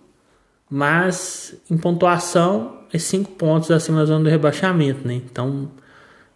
mas 0.70 1.54
em 1.70 1.76
pontuação 1.76 2.78
é 2.92 2.99
5 2.99 3.32
pontos 3.32 3.70
acima 3.70 3.99
da 3.99 4.06
zona 4.06 4.25
do 4.25 4.30
rebaixamento, 4.30 5.06
né? 5.06 5.14
Então, 5.14 5.70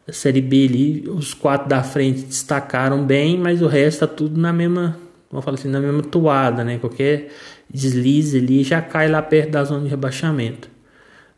a 0.06 0.12
Série 0.12 0.42
B 0.42 0.66
ali, 0.68 1.08
os 1.08 1.32
quatro 1.32 1.66
da 1.66 1.82
frente 1.82 2.22
destacaram 2.22 3.04
bem, 3.04 3.38
mas 3.38 3.62
o 3.62 3.66
resto 3.66 4.04
está 4.04 4.06
tudo 4.06 4.38
na 4.38 4.52
mesma 4.52 4.98
vamos 5.34 5.44
falar 5.44 5.58
assim, 5.58 5.68
na 5.68 5.80
mesma 5.80 6.00
toada, 6.00 6.62
né? 6.62 6.78
Qualquer 6.78 7.28
deslize 7.68 8.38
ali 8.38 8.62
já 8.62 8.80
cai 8.80 9.08
lá 9.08 9.20
perto 9.20 9.50
da 9.50 9.64
zona 9.64 9.82
de 9.82 9.88
rebaixamento. 9.88 10.70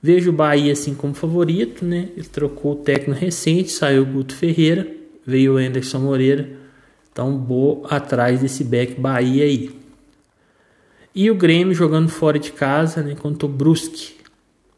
Vejo 0.03 0.29
o 0.29 0.33
Bahia 0.35 0.75
assim 0.75 0.95
como 0.95 1.15
favorito, 1.15 1.83
né? 1.83 2.11
Ele 2.15 2.29
trocou 2.29 2.73
o 2.73 2.77
técnico 2.77 3.19
recente, 3.19 3.71
saiu 3.71 4.03
o 4.03 4.07
Guto 4.07 4.35
Ferreira, 4.35 4.87
veio 5.27 5.55
o 5.55 5.57
Anderson 5.57 5.99
Moreira. 5.99 6.47
Então, 7.11 7.43
vou 7.43 7.87
atrás 7.89 8.41
desse 8.41 8.63
back 8.63 9.01
Bahia 9.01 9.45
aí. 9.45 9.75
E 11.15 11.31
o 11.31 11.35
Grêmio 11.35 11.75
jogando 11.75 12.11
fora 12.11 12.39
de 12.39 12.53
casa, 12.53 13.03
né? 13.03 13.15
Contra 13.15 13.47
o 13.47 13.49
Brusque. 13.49 14.17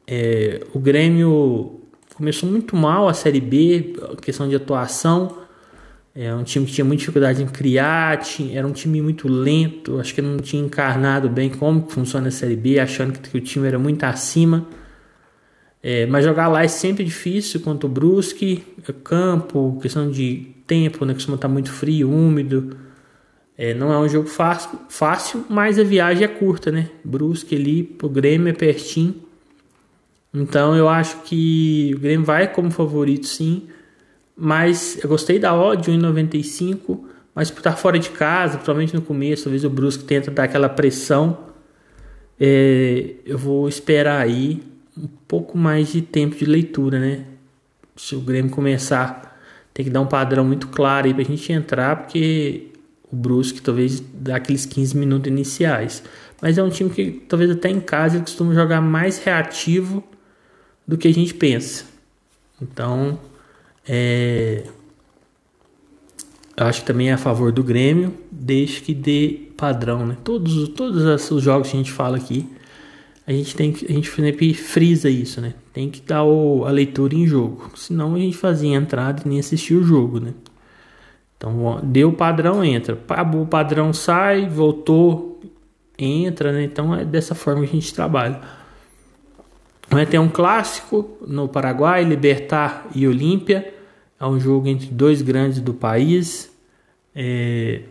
É, 0.07 0.61
o 0.73 0.79
Grêmio 0.79 1.81
começou 2.15 2.49
muito 2.49 2.77
mal 2.77 3.09
a 3.09 3.15
Série 3.15 3.41
B, 3.41 3.97
questão 4.23 4.49
de 4.49 4.55
atuação. 4.55 5.37
É 6.21 6.35
um 6.35 6.43
time 6.43 6.67
que 6.67 6.73
tinha 6.73 6.85
muita 6.85 6.99
dificuldade 6.99 7.41
em 7.41 7.47
criar, 7.47 8.17
tinha, 8.17 8.59
era 8.59 8.67
um 8.67 8.73
time 8.73 9.01
muito 9.01 9.29
lento, 9.29 10.01
acho 10.01 10.13
que 10.13 10.21
não 10.21 10.39
tinha 10.39 10.61
encarnado 10.61 11.29
bem 11.29 11.49
como 11.49 11.89
funciona 11.89 12.27
a 12.27 12.31
Série 12.33 12.57
B, 12.57 12.81
achando 12.81 13.13
que, 13.13 13.31
que 13.31 13.39
o 13.39 13.41
time 13.41 13.69
era 13.69 13.79
muito 13.79 14.03
acima. 14.03 14.67
É, 15.81 16.07
mas 16.07 16.25
jogar 16.25 16.49
lá 16.49 16.65
é 16.65 16.67
sempre 16.67 17.05
difícil 17.05 17.61
contra 17.61 17.87
o 17.87 17.89
Brusque, 17.89 18.65
é 18.89 18.93
campo, 18.93 19.79
questão 19.81 20.11
de 20.11 20.49
tempo, 20.67 21.05
né, 21.05 21.15
costuma 21.15 21.37
estar 21.37 21.47
muito 21.47 21.71
frio, 21.71 22.11
úmido. 22.11 22.77
É, 23.57 23.73
não 23.73 23.93
é 23.93 23.99
um 24.01 24.09
jogo 24.09 24.27
fácil, 24.27 24.77
fácil, 24.89 25.45
mas 25.49 25.79
a 25.79 25.85
viagem 25.85 26.25
é 26.25 26.29
curta, 26.29 26.73
né? 26.73 26.91
Brusque 27.05 27.55
ali 27.55 27.85
pro 27.85 28.09
Grêmio 28.09 28.49
é 28.49 28.53
pertinho. 28.53 29.15
Então 30.35 30.75
eu 30.75 30.89
acho 30.89 31.23
que 31.23 31.93
o 31.95 32.01
Grêmio 32.01 32.27
vai 32.27 32.53
como 32.53 32.73
favorito 32.73 33.29
sim. 33.29 33.69
Mas 34.41 34.97
eu 35.03 35.09
gostei 35.09 35.37
da 35.37 35.53
odd 35.53 35.91
1,95, 35.91 37.01
mas 37.35 37.51
por 37.51 37.59
estar 37.59 37.73
fora 37.73 37.99
de 37.99 38.11
casa, 38.11 38.57
provavelmente 38.57 38.95
no 38.95 39.03
começo, 39.03 39.45
talvez 39.45 39.65
o 39.65 39.71
Brusque 39.71 40.05
tenta 40.05 40.31
dar 40.31 40.45
aquela 40.45 40.69
pressão. 40.69 41.37
É, 42.39 43.15
eu 43.27 43.37
vou 43.37 43.69
esperar 43.69 44.21
aí 44.21 44.63
um 44.97 45.09
pouco 45.27 45.59
mais 45.59 45.93
de 45.93 46.03
tempo 46.03 46.37
de 46.37 46.45
leitura, 46.45 47.01
né? 47.01 47.25
Se 47.97 48.15
o 48.15 48.21
Grêmio 48.21 48.49
começar, 48.53 49.41
tem 49.75 49.85
que 49.85 49.91
dar 49.91 50.01
um 50.01 50.07
padrão 50.07 50.45
muito 50.45 50.69
claro 50.69 51.09
aí 51.09 51.15
pra 51.15 51.25
gente 51.25 51.53
entrar, 51.53 51.97
porque 51.97 52.69
o 53.11 53.17
Brusque 53.17 53.61
talvez 53.61 54.01
dá 54.15 54.37
aqueles 54.37 54.65
15 54.65 54.97
minutos 54.97 55.29
iniciais. 55.29 56.05
Mas 56.41 56.59
é 56.59 56.63
um 56.63 56.71
time 56.71 56.91
que 56.91 57.11
talvez 57.29 57.51
até 57.51 57.69
em 57.69 57.81
casa 57.81 58.17
ele 58.17 58.25
costuma 58.25 58.55
jogar 58.55 58.81
mais 58.81 59.19
reativo 59.19 60.05
do 60.87 60.97
que 60.97 61.09
a 61.09 61.13
gente 61.13 61.35
pensa. 61.35 61.85
Então, 62.63 63.19
é, 63.89 64.65
acho 66.57 66.81
que 66.81 66.87
também 66.87 67.11
é 67.11 67.15
a 67.15 67.19
favor 67.19 67.51
do 67.53 67.63
Grêmio, 67.63 68.15
desde 68.31 68.81
que 68.83 68.95
dê 68.95 69.49
padrão, 69.57 70.07
né? 70.07 70.17
Todos, 70.23 70.69
todos 70.71 71.31
os 71.31 71.43
jogos 71.43 71.71
que 71.71 71.77
a 71.77 71.79
gente 71.79 71.93
fala 71.93 72.17
aqui, 72.17 72.47
a 73.27 73.33
gente 73.33 73.55
tem 73.55 73.73
que, 73.73 73.87
a 73.87 73.93
gente 73.93 74.11
sempre 74.11 74.55
frisa 74.55 75.09
isso, 75.09 75.41
né? 75.41 75.55
Tem 75.73 75.91
que 75.91 76.01
dar 76.01 76.25
o, 76.25 76.65
a 76.67 76.71
leitura 76.71 77.15
em 77.15 77.27
jogo, 77.27 77.71
senão 77.77 78.15
a 78.15 78.19
gente 78.19 78.37
fazia 78.37 78.77
entrada 78.77 79.23
e 79.25 79.29
nem 79.29 79.39
assistia 79.39 79.79
o 79.79 79.83
jogo, 79.83 80.21
né? 80.21 80.35
Então, 81.37 81.81
deu 81.85 82.13
padrão, 82.13 82.65
entra. 82.65 82.99
O 83.33 83.47
padrão 83.47 83.93
sai, 83.93 84.49
voltou, 84.49 85.41
entra, 85.97 86.53
né? 86.53 86.65
Então, 86.65 86.93
é 86.95 87.05
dessa 87.05 87.35
forma 87.35 87.63
que 87.63 87.69
a 87.69 87.73
gente 87.75 87.95
trabalha. 87.95 88.41
Vai 89.89 90.05
ter 90.05 90.19
um 90.19 90.29
clássico 90.29 91.17
no 91.27 91.49
Paraguai, 91.49 92.03
Libertar 92.03 92.89
e 92.95 93.07
Olímpia. 93.07 93.78
É 94.21 94.27
um 94.27 94.39
jogo 94.39 94.67
entre 94.69 94.87
dois 94.89 95.23
grandes 95.23 95.61
do 95.61 95.73
país. 95.73 96.51
É, 97.15 97.83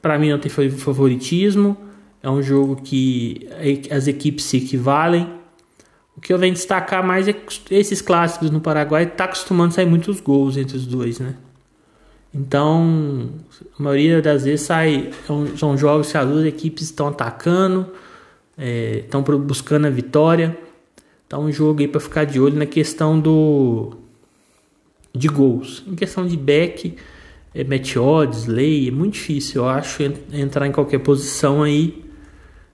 Para 0.00 0.18
mim 0.18 0.30
não 0.30 0.38
tem 0.38 0.50
favoritismo. 0.50 1.76
É 2.22 2.30
um 2.30 2.42
jogo 2.42 2.76
que 2.76 3.46
as 3.90 4.06
equipes 4.06 4.44
se 4.46 4.56
equivalem. 4.56 5.28
O 6.16 6.20
que 6.20 6.32
eu 6.32 6.38
venho 6.38 6.54
destacar 6.54 7.06
mais 7.06 7.28
é 7.28 7.32
que 7.32 7.74
esses 7.74 8.00
clássicos 8.00 8.50
no 8.50 8.60
Paraguai 8.60 9.04
tá 9.04 9.24
acostumando 9.24 9.70
a 9.70 9.72
sair 9.72 9.86
muitos 9.86 10.20
gols 10.20 10.56
entre 10.56 10.76
os 10.76 10.86
dois, 10.86 11.18
né? 11.18 11.34
Então, 12.32 13.30
a 13.78 13.82
maioria 13.82 14.22
das 14.22 14.44
vezes 14.44 14.66
sai, 14.66 15.10
são 15.56 15.76
jogos 15.76 16.10
que 16.10 16.18
as 16.18 16.26
duas 16.26 16.44
equipes 16.46 16.84
estão 16.84 17.08
atacando, 17.08 17.86
estão 18.58 19.20
é, 19.20 19.36
buscando 19.36 19.86
a 19.86 19.90
vitória. 19.90 20.56
Então, 21.26 21.44
um 21.44 21.52
jogo 21.52 21.80
aí 21.80 21.88
para 21.88 22.00
ficar 22.00 22.24
de 22.24 22.40
olho 22.40 22.56
na 22.56 22.66
questão 22.66 23.20
do 23.20 23.96
de 25.14 25.28
gols. 25.28 25.82
Em 25.86 25.94
questão 25.94 26.26
de 26.26 26.36
back, 26.36 26.96
é, 27.54 27.98
odds, 27.98 28.46
lei, 28.46 28.88
é 28.88 28.90
muito 28.90 29.14
difícil, 29.14 29.62
eu 29.62 29.68
acho, 29.68 30.02
entrar 30.32 30.66
em 30.66 30.72
qualquer 30.72 30.98
posição 30.98 31.62
aí. 31.62 32.04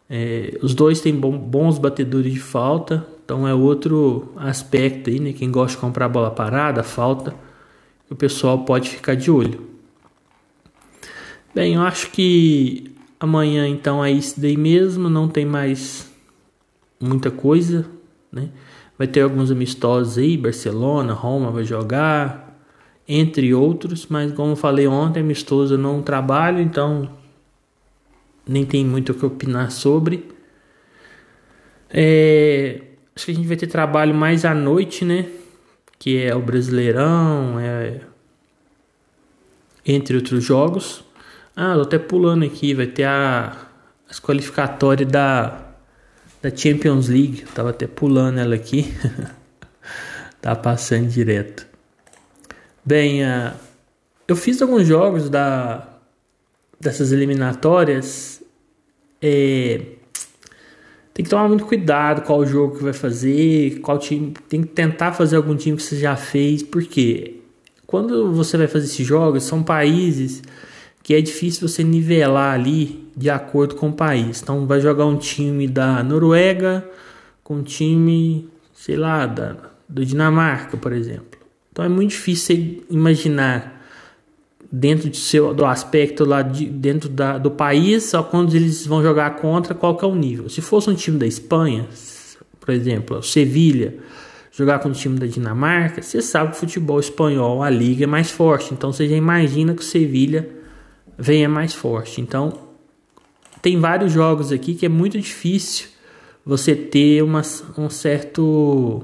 É, 0.09 0.59
os 0.63 0.75
dois 0.75 1.01
têm 1.01 1.15
bons 1.15 1.79
batedores 1.79 2.33
de 2.33 2.41
falta, 2.41 3.07
então 3.25 3.47
é 3.47 3.55
outro 3.55 4.33
aspecto 4.37 5.11
aí, 5.11 5.21
né? 5.21 5.33
Quem 5.33 5.51
gosta 5.51 5.77
de 5.77 5.81
comprar 5.81 6.09
bola 6.09 6.31
parada, 6.31 6.83
falta, 6.83 7.35
o 8.11 8.17
pessoal 8.17 8.65
pode 8.65 8.89
ficar 8.89 9.15
de 9.15 9.31
olho. 9.31 9.69
Bem, 11.55 11.75
eu 11.75 11.83
acho 11.83 12.11
que 12.11 12.93
amanhã 13.21 13.69
então 13.69 14.05
é 14.05 14.11
isso 14.11 14.41
daí 14.41 14.57
mesmo, 14.57 15.09
não 15.09 15.29
tem 15.29 15.45
mais 15.45 16.11
muita 16.99 17.31
coisa, 17.31 17.87
né? 18.33 18.49
Vai 19.01 19.07
ter 19.07 19.23
alguns 19.23 19.51
amistosos 19.51 20.19
aí, 20.19 20.37
Barcelona, 20.37 21.15
Roma 21.15 21.51
vai 21.51 21.65
jogar, 21.65 22.55
entre 23.09 23.55
outros, 23.55 24.07
mas 24.11 24.31
como 24.33 24.53
eu 24.53 24.57
falei 24.57 24.87
ontem, 24.87 25.21
amistoso 25.21 25.73
eu 25.73 25.79
não 25.79 26.03
trabalho, 26.03 26.61
então 26.61 27.09
nem 28.47 28.63
tem 28.67 28.85
muito 28.85 29.13
o 29.13 29.15
que 29.15 29.25
opinar 29.25 29.71
sobre. 29.71 30.29
É, 31.89 32.83
acho 33.17 33.25
que 33.25 33.33
a 33.33 33.35
gente 33.37 33.49
vai 33.49 33.57
ter 33.57 33.69
trabalho 33.69 34.15
mais 34.15 34.45
à 34.45 34.55
noite, 34.55 35.03
né? 35.03 35.31
Que 35.99 36.23
é 36.23 36.37
o 36.37 36.43
Brasileirão, 36.43 37.59
é... 37.59 38.03
entre 39.87 40.15
outros 40.15 40.45
jogos. 40.45 41.03
Ah, 41.57 41.73
tô 41.75 41.81
até 41.81 41.99
pulando 41.99 42.45
aqui, 42.45 42.75
vai 42.75 42.87
ter 42.87 43.05
a, 43.05 43.67
as 44.11 44.21
qualificatórias 44.21 45.11
da, 45.11 45.70
da 46.43 46.55
Champions 46.55 47.09
League. 47.09 47.43
Eu 47.43 47.53
tava 47.53 47.71
até 47.71 47.87
pulando 47.87 48.39
ela 48.39 48.55
aqui. 48.55 48.93
tá 50.41 50.55
passando 50.57 51.09
direto. 51.09 51.67
Bem, 52.85 53.23
uh, 53.25 53.53
eu 54.27 54.37
fiz 54.37 54.61
alguns 54.63 54.87
jogos 54.87 55.29
da, 55.29 55.87
dessas 56.81 57.13
eliminatórias. 57.13 58.43
É, 59.21 59.83
tem 61.13 61.25
que 61.25 61.29
tomar 61.29 61.49
muito 61.49 61.67
cuidado 61.67 62.23
qual 62.23 62.47
jogo 62.47 62.79
que 62.79 62.83
vai 62.83 62.93
fazer, 62.93 63.81
qual 63.81 63.99
time. 63.99 64.33
Tem 64.49 64.63
que 64.63 64.69
tentar 64.69 65.13
fazer 65.13 65.37
algum 65.37 65.55
time 65.55 65.77
que 65.77 65.83
você 65.83 65.99
já 65.99 66.17
fez, 66.17 66.63
porque 66.63 67.41
quando 67.87 68.33
você 68.33 68.57
vai 68.57 68.67
fazer 68.67 68.87
esses 68.87 69.07
jogos, 69.07 69.43
são 69.43 69.63
países 69.63 70.43
que 71.11 71.15
é 71.15 71.21
difícil 71.21 71.67
você 71.67 71.83
nivelar 71.83 72.55
ali 72.55 73.05
de 73.17 73.29
acordo 73.29 73.75
com 73.75 73.89
o 73.89 73.93
país. 73.93 74.41
Então 74.41 74.65
vai 74.65 74.81
jogar 74.81 75.07
um 75.07 75.17
time 75.17 75.67
da 75.67 76.05
Noruega 76.05 76.89
com 77.43 77.57
um 77.57 77.63
time, 77.65 78.49
sei 78.73 78.95
lá, 78.95 79.27
da, 79.27 79.57
do 79.89 80.07
Dinamarca, 80.07 80.77
por 80.77 80.93
exemplo. 80.93 81.37
Então 81.73 81.85
é 81.85 81.89
muito 81.89 82.11
difícil 82.11 82.57
você 82.57 82.79
imaginar 82.89 83.85
dentro 84.71 85.11
do 85.11 85.17
seu 85.17 85.53
do 85.53 85.65
aspecto 85.65 86.25
lá 86.25 86.43
de, 86.43 86.67
dentro 86.67 87.09
da, 87.09 87.39
do 87.39 87.51
país, 87.51 88.05
só 88.05 88.23
quando 88.23 88.55
eles 88.55 88.87
vão 88.87 89.03
jogar 89.03 89.35
contra, 89.35 89.75
qual 89.75 89.97
que 89.97 90.05
é 90.05 90.09
o 90.09 90.15
nível. 90.15 90.49
Se 90.49 90.61
fosse 90.61 90.91
um 90.91 90.95
time 90.95 91.19
da 91.19 91.27
Espanha, 91.27 91.89
por 92.61 92.73
exemplo, 92.73 93.19
o 93.19 93.23
Sevilha, 93.25 93.97
jogar 94.53 94.79
com 94.79 94.91
o 94.91 94.93
time 94.93 95.19
da 95.19 95.27
Dinamarca, 95.27 96.03
você 96.03 96.23
sabe 96.23 96.53
que 96.53 96.57
o 96.59 96.61
futebol 96.61 97.01
espanhol, 97.01 97.65
a 97.65 97.69
liga 97.69 98.05
é 98.05 98.07
mais 98.07 98.31
forte. 98.31 98.73
Então 98.73 98.93
você 98.93 99.09
já 99.09 99.17
imagina 99.17 99.75
que 99.75 99.83
o 99.83 99.85
Sevilha 99.85 100.60
venha 101.21 101.49
mais 101.49 101.75
forte. 101.75 102.21
Então 102.21 102.59
tem 103.61 103.79
vários 103.79 104.11
jogos 104.11 104.51
aqui 104.51 104.75
que 104.75 104.87
é 104.87 104.89
muito 104.89 105.21
difícil 105.21 105.89
você 106.45 106.75
ter 106.75 107.23
uma, 107.23 107.43
um 107.77 107.91
certo 107.91 109.03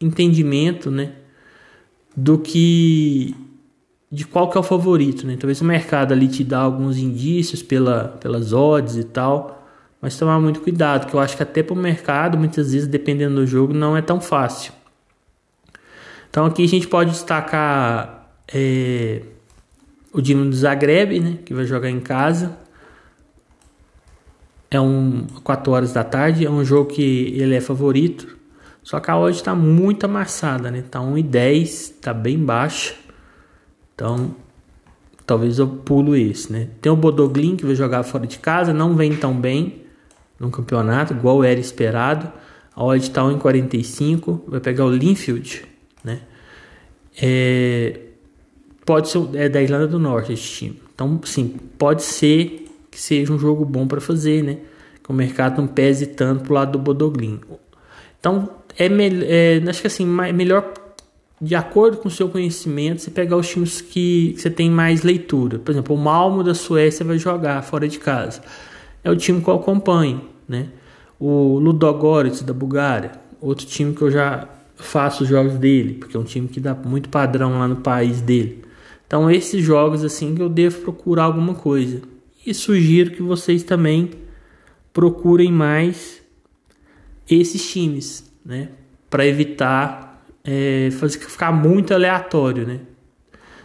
entendimento, 0.00 0.90
né, 0.90 1.12
do 2.14 2.38
que 2.38 3.34
de 4.12 4.24
qual 4.24 4.48
que 4.48 4.56
é 4.56 4.60
o 4.60 4.62
favorito, 4.62 5.26
né? 5.26 5.36
Talvez 5.36 5.60
o 5.60 5.64
mercado 5.64 6.12
ali 6.12 6.28
te 6.28 6.44
dá 6.44 6.60
alguns 6.60 6.98
indícios 6.98 7.64
pela, 7.64 8.16
pelas 8.20 8.52
odds 8.52 8.96
e 8.96 9.02
tal, 9.02 9.66
mas 10.00 10.16
tomar 10.16 10.38
muito 10.38 10.60
cuidado, 10.60 11.08
que 11.08 11.14
eu 11.14 11.18
acho 11.18 11.36
que 11.36 11.42
até 11.42 11.64
para 11.64 11.74
o 11.74 11.76
mercado, 11.76 12.38
muitas 12.38 12.72
vezes, 12.72 12.86
dependendo 12.86 13.34
do 13.34 13.46
jogo, 13.46 13.74
não 13.74 13.96
é 13.96 14.02
tão 14.02 14.20
fácil. 14.20 14.72
Então 16.30 16.46
aqui 16.46 16.62
a 16.62 16.68
gente 16.68 16.86
pode 16.86 17.10
destacar 17.10 18.30
é, 18.46 19.22
o 20.14 20.22
Dinamo 20.22 20.48
do 20.48 20.56
Zagreb, 20.56 21.18
né? 21.18 21.38
Que 21.44 21.52
vai 21.52 21.64
jogar 21.64 21.90
em 21.90 21.98
casa. 21.98 22.56
É 24.70 24.80
um 24.80 25.26
4 25.42 25.72
horas 25.72 25.92
da 25.92 26.04
tarde, 26.04 26.46
é 26.46 26.50
um 26.50 26.64
jogo 26.64 26.90
que 26.90 27.34
ele 27.36 27.54
é 27.54 27.60
favorito. 27.60 28.38
Só 28.82 29.00
que 29.00 29.10
a 29.10 29.18
odd 29.18 29.36
está 29.36 29.54
muito 29.54 30.04
amassada, 30.04 30.70
né? 30.70 30.82
Tá 30.88 31.00
1,10, 31.00 31.94
tá 32.00 32.14
bem 32.14 32.38
baixa. 32.38 32.94
Então, 33.94 34.36
talvez 35.26 35.58
eu 35.58 35.66
pulo 35.66 36.14
esse, 36.14 36.52
né? 36.52 36.68
Tem 36.80 36.92
o 36.92 36.96
Bodoglin 36.96 37.56
que 37.56 37.64
vai 37.66 37.74
jogar 37.74 38.02
fora 38.04 38.26
de 38.26 38.38
casa, 38.38 38.72
não 38.72 38.94
vem 38.94 39.16
tão 39.16 39.34
bem 39.34 39.82
no 40.38 40.50
campeonato, 40.50 41.12
igual 41.12 41.42
era 41.42 41.58
esperado. 41.58 42.30
A 42.74 42.84
odd 42.84 43.02
está 43.02 43.22
1,45, 43.22 44.42
vai 44.46 44.60
pegar 44.60 44.84
o 44.84 44.90
Linfield, 44.90 45.64
né? 46.04 46.20
É, 47.20 48.00
pode 48.84 49.08
ser 49.08 49.20
é 49.34 49.48
da 49.48 49.62
Irlanda 49.62 49.86
do 49.86 49.98
Norte 49.98 50.32
esse 50.32 50.42
time. 50.42 50.82
Então, 50.94 51.20
sim, 51.24 51.56
pode 51.78 52.02
ser 52.02 52.66
que 52.90 53.00
seja 53.00 53.32
um 53.32 53.38
jogo 53.38 53.64
bom 53.64 53.86
para 53.86 54.00
fazer, 54.00 54.42
né? 54.42 54.58
Que 55.02 55.10
o 55.10 55.14
mercado 55.14 55.60
não 55.60 55.66
pese 55.66 56.06
tanto 56.06 56.44
pro 56.44 56.54
lado 56.54 56.72
do 56.72 56.78
Bodoglin. 56.78 57.40
Então, 58.20 58.48
é, 58.78 58.86
é 58.86 59.62
acho 59.68 59.80
que 59.80 59.86
assim, 59.86 60.06
melhor 60.06 60.72
de 61.40 61.54
acordo 61.54 61.98
com 61.98 62.08
o 62.08 62.10
seu 62.10 62.28
conhecimento, 62.28 63.02
você 63.02 63.10
pegar 63.10 63.36
os 63.36 63.48
times 63.48 63.80
que, 63.80 64.32
que 64.34 64.40
você 64.40 64.50
tem 64.50 64.70
mais 64.70 65.02
leitura. 65.02 65.58
Por 65.58 65.72
exemplo, 65.72 65.94
o 65.94 65.98
Malmo 65.98 66.42
da 66.42 66.54
Suécia 66.54 67.04
vai 67.04 67.18
jogar 67.18 67.62
fora 67.62 67.88
de 67.88 67.98
casa. 67.98 68.40
É 69.02 69.10
o 69.10 69.16
time 69.16 69.42
que 69.42 69.48
eu 69.48 69.54
acompanho, 69.54 70.22
né? 70.48 70.68
O 71.18 71.58
Ludogorets 71.58 72.42
da 72.42 72.54
Bulgária, 72.54 73.12
outro 73.40 73.66
time 73.66 73.94
que 73.94 74.02
eu 74.02 74.10
já 74.10 74.48
faço 74.74 75.24
os 75.24 75.28
jogos 75.28 75.54
dele, 75.54 75.94
porque 75.94 76.16
é 76.16 76.20
um 76.20 76.24
time 76.24 76.48
que 76.48 76.60
dá 76.60 76.74
muito 76.74 77.08
padrão 77.08 77.58
lá 77.58 77.68
no 77.68 77.76
país 77.76 78.20
dele. 78.20 78.64
Então, 79.14 79.30
esses 79.30 79.62
jogos 79.62 80.02
assim 80.02 80.34
que 80.34 80.42
eu 80.42 80.48
devo 80.48 80.80
procurar 80.80 81.22
alguma 81.22 81.54
coisa. 81.54 82.02
E 82.44 82.52
sugiro 82.52 83.12
que 83.12 83.22
vocês 83.22 83.62
também 83.62 84.10
procurem 84.92 85.52
mais 85.52 86.20
esses 87.30 87.64
times, 87.70 88.28
né? 88.44 88.70
Para 89.08 89.24
evitar 89.24 90.20
é, 90.42 90.88
fazer 90.98 91.20
ficar 91.20 91.52
muito 91.52 91.94
aleatório, 91.94 92.66
né? 92.66 92.80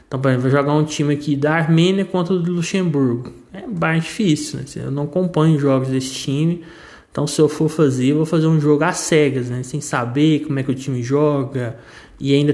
Então, 0.08 0.22
por 0.22 0.28
exemplo, 0.28 0.44
vou 0.44 0.52
jogar 0.52 0.74
um 0.76 0.84
time 0.84 1.16
aqui 1.16 1.36
da 1.36 1.56
Armênia 1.56 2.06
contra 2.06 2.32
o 2.32 2.38
Luxemburgo. 2.38 3.34
É 3.52 3.66
mais 3.66 4.04
difícil, 4.04 4.60
né? 4.60 4.66
Eu 4.76 4.92
não 4.92 5.06
acompanho 5.06 5.58
jogos 5.58 5.88
desse 5.88 6.14
time. 6.14 6.64
Então, 7.12 7.26
se 7.26 7.42
eu 7.42 7.50
for 7.50 7.70
fazer, 7.70 8.10
eu 8.10 8.18
vou 8.18 8.26
fazer 8.28 8.46
um 8.46 8.62
jogo 8.62 8.84
às 8.84 8.98
cegas, 8.98 9.50
né? 9.50 9.64
Sem 9.64 9.82
saber 9.82 10.42
como 10.42 10.60
é 10.60 10.64
que 10.64 10.70
o 10.70 10.76
time 10.76 11.02
joga 11.02 11.76
e 12.20 12.36
ainda 12.36 12.54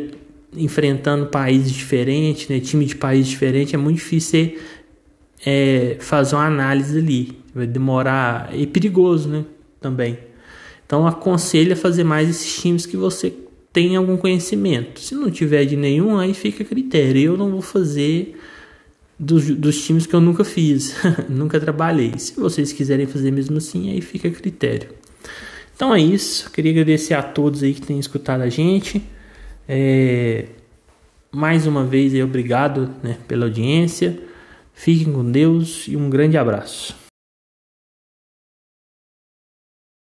enfrentando 0.57 1.27
países 1.27 1.71
diferentes, 1.71 2.47
né? 2.47 2.59
Time 2.59 2.85
de 2.85 2.95
países 2.95 3.27
diferentes, 3.27 3.73
é 3.73 3.77
muito 3.77 3.97
difícil 3.97 4.57
é, 5.45 5.97
fazer 5.99 6.35
uma 6.35 6.45
análise 6.45 6.97
ali. 6.97 7.37
Vai 7.53 7.67
demorar. 7.67 8.49
É 8.53 8.65
perigoso, 8.65 9.29
né? 9.29 9.45
Também. 9.79 10.17
Então, 10.85 11.07
aconselho 11.07 11.73
a 11.73 11.75
fazer 11.75 12.03
mais 12.03 12.29
esses 12.29 12.61
times 12.61 12.85
que 12.85 12.97
você 12.97 13.33
tem 13.71 13.95
algum 13.95 14.17
conhecimento. 14.17 14.99
Se 14.99 15.15
não 15.15 15.29
tiver 15.29 15.65
de 15.65 15.75
nenhum, 15.75 16.17
aí 16.17 16.33
fica 16.33 16.63
a 16.63 16.65
critério. 16.65 17.21
Eu 17.21 17.37
não 17.37 17.51
vou 17.51 17.61
fazer 17.61 18.37
dos, 19.19 19.49
dos 19.49 19.83
times 19.83 20.05
que 20.05 20.13
eu 20.13 20.21
nunca 20.21 20.43
fiz, 20.43 20.95
nunca 21.29 21.59
trabalhei. 21.59 22.13
Se 22.17 22.39
vocês 22.39 22.71
quiserem 22.71 23.05
fazer 23.05 23.31
mesmo 23.31 23.57
assim, 23.57 23.91
aí 23.91 24.01
fica 24.01 24.27
a 24.27 24.31
critério. 24.31 24.89
Então 25.75 25.93
é 25.93 25.99
isso. 25.99 26.49
Queria 26.51 26.71
agradecer 26.71 27.13
a 27.13 27.23
todos 27.23 27.63
aí 27.63 27.73
que 27.73 27.81
têm 27.81 27.99
escutado 27.99 28.41
a 28.41 28.49
gente. 28.49 29.01
É... 29.67 30.45
Mais 31.31 31.67
uma 31.67 31.83
vez, 31.83 32.13
obrigado 32.23 32.89
né, 33.03 33.17
pela 33.27 33.45
audiência. 33.45 34.17
Fiquem 34.73 35.11
com 35.11 35.29
Deus 35.29 35.85
e 35.87 35.97
um 35.97 36.09
grande 36.09 36.37
abraço. 36.37 37.04